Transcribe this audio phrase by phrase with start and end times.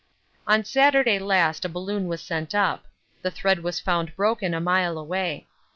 [0.47, 2.85] On Saturday last a balloon was sent up.
[3.21, 5.45] The thread was found broken a mile away.